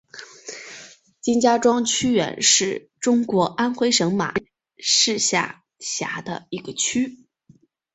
[1.21, 7.27] 金家庄区原是中国安徽省马鞍山市下辖的一个区。